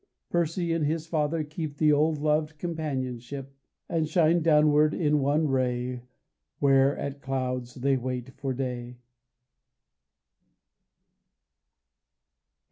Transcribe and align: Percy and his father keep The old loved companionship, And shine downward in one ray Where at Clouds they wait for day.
Percy 0.31 0.73
and 0.73 0.83
his 0.83 1.05
father 1.05 1.43
keep 1.43 1.77
The 1.77 1.91
old 1.93 2.17
loved 2.17 2.57
companionship, 2.57 3.55
And 3.87 4.09
shine 4.09 4.41
downward 4.41 4.95
in 4.95 5.19
one 5.19 5.47
ray 5.47 6.01
Where 6.57 6.97
at 6.97 7.21
Clouds 7.21 7.75
they 7.75 7.97
wait 7.97 8.31
for 8.35 8.51
day. 8.51 8.97